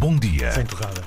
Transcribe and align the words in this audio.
Bom 0.00 0.16
dia 0.16 0.52
Sem 0.52 0.64
torrada. 0.64 1.02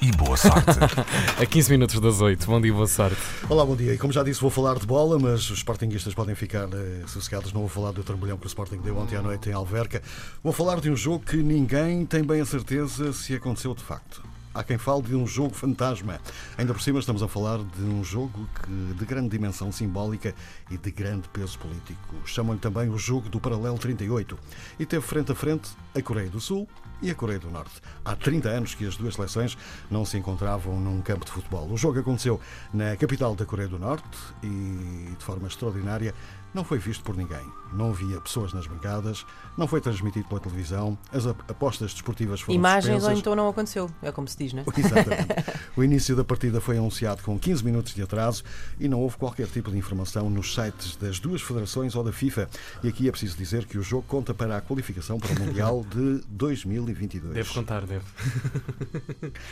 e 0.00 0.10
boa 0.10 0.36
sorte. 0.36 0.70
A 1.40 1.46
15 1.46 1.70
minutos 1.70 2.00
das 2.00 2.20
8. 2.20 2.44
Bom 2.46 2.60
dia, 2.60 2.72
boa 2.72 2.86
sorte. 2.88 3.16
Olá, 3.48 3.64
bom 3.64 3.76
dia. 3.76 3.94
E 3.94 3.98
como 3.98 4.12
já 4.12 4.24
disse, 4.24 4.40
vou 4.40 4.50
falar 4.50 4.76
de 4.76 4.86
bola, 4.86 5.18
mas 5.20 5.48
os 5.48 5.58
sportinguistas 5.58 6.14
podem 6.14 6.34
ficar 6.34 6.68
eh, 6.72 7.02
sossegados. 7.06 7.52
Não 7.52 7.60
vou 7.60 7.68
falar 7.68 7.92
do 7.92 8.02
trambolhão 8.02 8.36
que 8.36 8.46
o 8.46 8.48
Sporting 8.48 8.78
deu 8.78 8.98
ontem 8.98 9.16
à 9.16 9.22
noite 9.22 9.48
em 9.48 9.52
Alverca. 9.52 10.02
Vou 10.42 10.52
falar 10.52 10.80
de 10.80 10.90
um 10.90 10.96
jogo 10.96 11.24
que 11.24 11.36
ninguém 11.36 12.04
tem 12.04 12.24
bem 12.24 12.40
a 12.40 12.44
certeza 12.44 13.12
se 13.12 13.34
aconteceu 13.36 13.72
de 13.74 13.84
facto. 13.84 14.20
Há 14.54 14.62
quem 14.62 14.76
fale 14.76 15.02
de 15.02 15.14
um 15.14 15.26
jogo 15.26 15.54
fantasma. 15.54 16.20
Ainda 16.58 16.74
por 16.74 16.82
cima 16.82 16.98
estamos 16.98 17.22
a 17.22 17.28
falar 17.28 17.58
de 17.58 17.82
um 17.84 18.04
jogo 18.04 18.46
que, 18.60 18.94
de 18.94 19.04
grande 19.06 19.30
dimensão 19.30 19.72
simbólica 19.72 20.34
e 20.70 20.76
de 20.76 20.90
grande 20.90 21.26
peso 21.30 21.58
político. 21.58 22.16
Chamam-lhe 22.26 22.60
também 22.60 22.90
o 22.90 22.98
jogo 22.98 23.30
do 23.30 23.40
Paralelo 23.40 23.78
38. 23.78 24.38
E 24.78 24.84
teve 24.84 25.02
frente 25.02 25.32
a 25.32 25.34
frente 25.34 25.70
a 25.94 26.02
Coreia 26.02 26.28
do 26.28 26.38
Sul 26.38 26.68
e 27.00 27.10
a 27.10 27.14
Coreia 27.14 27.38
do 27.38 27.50
Norte. 27.50 27.80
Há 28.04 28.14
30 28.14 28.48
anos 28.50 28.74
que 28.74 28.86
as 28.86 28.94
duas 28.96 29.14
seleções 29.14 29.56
não 29.90 30.04
se 30.04 30.18
encontravam 30.18 30.78
num 30.78 31.00
campo 31.00 31.24
de 31.24 31.32
futebol. 31.32 31.70
O 31.70 31.76
jogo 31.78 31.98
aconteceu 31.98 32.38
na 32.74 32.94
capital 32.96 33.34
da 33.34 33.46
Coreia 33.46 33.68
do 33.68 33.78
Norte 33.78 34.18
e, 34.42 35.14
de 35.18 35.24
forma 35.24 35.48
extraordinária, 35.48 36.14
não 36.54 36.64
foi 36.64 36.78
visto 36.78 37.02
por 37.02 37.16
ninguém. 37.16 37.44
Não 37.72 37.88
havia 37.90 38.20
pessoas 38.20 38.52
nas 38.52 38.66
bancadas, 38.66 39.24
não 39.56 39.66
foi 39.66 39.80
transmitido 39.80 40.28
pela 40.28 40.38
televisão, 40.40 40.98
as 41.10 41.26
ap- 41.26 41.40
apostas 41.50 41.94
desportivas 41.94 42.40
foram 42.42 42.54
Imagens 42.54 43.02
ou 43.04 43.12
então 43.12 43.34
não 43.34 43.48
aconteceu, 43.48 43.90
é 44.02 44.12
como 44.12 44.28
se 44.28 44.36
diz, 44.36 44.52
né? 44.52 44.64
Exatamente. 44.76 45.28
O 45.74 45.82
início 45.82 46.14
da 46.14 46.22
partida 46.22 46.60
foi 46.60 46.76
anunciado 46.76 47.22
com 47.22 47.38
15 47.38 47.64
minutos 47.64 47.94
de 47.94 48.02
atraso 48.02 48.44
e 48.78 48.86
não 48.88 49.00
houve 49.00 49.16
qualquer 49.16 49.46
tipo 49.46 49.70
de 49.70 49.78
informação 49.78 50.28
nos 50.28 50.54
sites 50.54 50.96
das 50.96 51.18
duas 51.18 51.40
federações 51.40 51.94
ou 51.94 52.04
da 52.04 52.12
FIFA. 52.12 52.46
E 52.82 52.88
aqui 52.88 53.08
é 53.08 53.10
preciso 53.10 53.38
dizer 53.38 53.64
que 53.64 53.78
o 53.78 53.82
jogo 53.82 54.04
conta 54.06 54.34
para 54.34 54.58
a 54.58 54.60
qualificação 54.60 55.18
para 55.18 55.32
o 55.32 55.40
Mundial 55.46 55.82
de 55.90 56.20
2022. 56.28 57.32
Deve 57.32 57.48
contar, 57.54 57.86
deve. 57.86 58.04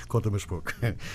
Conta 0.09 0.31
mas 0.31 0.45
pouco. 0.45 0.73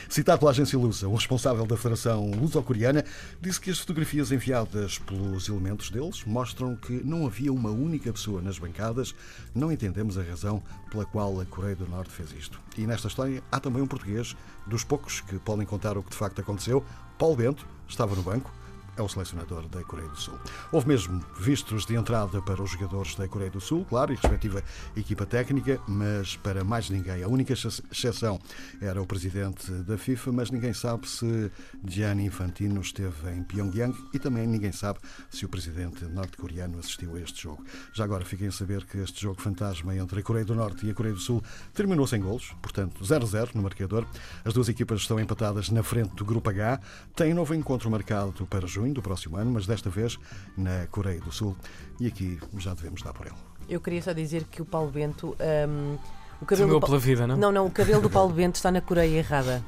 Citado 0.09 0.40
pela 0.40 0.51
agência 0.51 0.77
Lusa, 0.77 1.07
o 1.07 1.13
responsável 1.15 1.65
da 1.67 1.77
Federação 1.77 2.32
Luso-Coreana 2.32 3.04
disse 3.41 3.60
que 3.62 3.70
as 3.70 3.77
fotografias 3.79 4.32
enviadas 4.32 4.98
pelos 4.99 5.48
elementos 5.49 5.74
deles 5.76 6.23
mostram 6.26 6.76
que 6.76 7.04
não 7.04 7.26
havia 7.26 7.51
uma 7.51 7.70
única 7.70 8.12
pessoa 8.12 8.41
nas 8.41 8.57
bancadas. 8.57 9.13
Não 9.54 9.71
entendemos 9.71 10.17
a 10.17 10.23
razão 10.23 10.63
pela 10.90 11.05
qual 11.05 11.40
a 11.40 11.45
Coreia 11.45 11.76
do 11.76 11.87
Norte 11.87 12.12
fez 12.12 12.32
isto. 12.32 12.59
E 12.77 12.87
nesta 12.87 13.07
história 13.07 13.43
há 13.51 13.59
também 13.59 13.82
um 13.82 13.87
português, 13.87 14.35
dos 14.65 14.84
poucos 14.84 15.21
que 15.21 15.37
podem 15.40 15.65
contar 15.65 15.98
o 15.98 16.04
que 16.04 16.09
de 16.12 16.17
facto 16.17 16.40
aconteceu. 16.40 16.84
Paulo 17.17 17.35
Bento 17.35 17.67
estava 17.87 18.15
no 18.15 18.23
banco 18.23 18.51
é 18.98 19.01
o 19.01 19.07
selecionador 19.10 19.68
da 19.68 19.84
Coreia 19.84 20.07
do 20.10 20.18
Sul. 20.18 20.38
Houve 20.71 20.88
mesmo 20.88 21.24
vistos 21.40 21.85
de 21.85 21.96
entrada 21.96 22.41
para 22.41 22.62
os 22.62 22.71
jogadores 22.71 23.15
da 23.15 23.27
Coreia 23.27 23.51
do 23.51 23.60
Sul, 23.62 23.85
claro, 23.85 24.12
e 24.12 24.15
respectiva 24.15 24.63
equipa 24.96 25.26
técnica, 25.26 25.79
mas 25.88 26.35
para 26.38 26.63
mais 26.63 26.90
ninguém. 26.90 27.23
A 27.23 27.27
única 27.27 27.54
ex- 27.54 27.82
exceção 27.91 28.40
era 28.82 29.01
o 29.01 29.05
presidente 29.05 29.71
da 29.84 29.98
FIFA, 29.98 30.32
mas 30.32 30.51
ninguém 30.51 30.73
sabe 30.73 31.07
se 31.07 31.51
Gianni 31.88 32.26
Infantino 32.26 32.82
esteve 32.82 33.29
em 33.32 33.43
Pyongyang 33.43 33.96
e 34.13 34.20
também 34.20 34.48
ninguém 34.48 34.71
sabe 34.71 34.99
se 35.29 35.46
o 35.46 35.49
presidente 35.49 36.05
norte-coreano 36.05 36.79
assistiu 36.79 37.16
a 37.16 37.20
este 37.20 37.43
jogo. 37.43 37.63
Já 37.93 38.04
agora 38.04 38.23
fiquem 38.26 38.48
a 38.48 38.51
saber 38.51 38.85
que 38.85 38.98
este 38.99 39.21
jogo 39.21 39.41
fantasma 39.41 39.96
entre 39.96 40.20
a 40.20 40.23
Coreia 40.23 40.46
do 40.46 40.55
Norte 40.55 40.85
e 40.85 40.91
a 40.91 40.93
Coreia 40.93 41.13
do 41.16 41.20
Sul 41.21 41.43
terminou 41.73 42.07
sem 42.07 42.21
golos, 42.21 42.54
portanto 42.62 43.04
0-0 43.04 43.55
no 43.55 43.62
marcador. 43.63 44.05
As 44.43 44.54
duas 44.54 44.70
equipas 44.70 45.01
estão 45.01 45.20
empatadas 45.20 45.70
na 45.70 45.84
frente 45.84 46.13
do 46.16 46.26
Grupo 46.26 46.49
H. 46.49 46.79
Tem 47.16 47.34
novo 47.34 47.54
encontro 47.54 47.90
marcado 47.90 48.46
para 48.48 48.66
junho 48.68 48.85
do 48.94 49.02
próximo 49.02 49.38
ano, 49.38 49.52
mas 49.52 49.66
desta 49.66 49.90
vez 49.90 50.18
na 50.58 50.86
Coreia 50.91 51.20
do 51.22 51.32
Sul. 51.32 51.55
E 52.00 52.08
aqui 52.08 52.40
já 52.58 52.74
devemos 52.74 53.02
dar 53.02 53.14
por 53.14 53.26
ele. 53.28 53.36
Eu 53.68 53.82
queria 53.82 54.02
só 54.02 54.14
dizer 54.14 54.44
que 54.46 54.62
o 54.62 54.66
Paulo 54.66 54.91
Bento. 54.91 55.36
hum, 55.68 55.98
o 56.41 56.46
cabelo 56.46 56.80
Pa- 56.80 56.88
pela 56.88 57.00
vida, 57.00 57.26
não? 57.26 57.38
Não, 57.38 57.52
não, 57.52 57.66
o 57.66 57.72
cabelo 57.72 58.02
do 58.02 58.10
Paulo 58.10 58.34
Bento 58.34 58.56
está 58.56 58.72
na 58.72 58.82
Coreia 58.82 59.18
errada. 59.18 59.63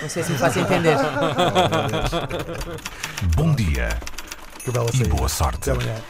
Não 0.00 0.08
sei 0.08 0.22
se 0.22 0.30
me 0.32 0.38
faço 0.38 0.58
entender. 0.60 0.96
Bom 3.36 3.54
dia 3.54 3.88
Que 4.64 4.70
bela 4.70 4.88
e 4.94 5.04
boa 5.04 5.28
sorte. 5.28 5.70
Até 5.70 5.72
amanhã. 5.72 6.00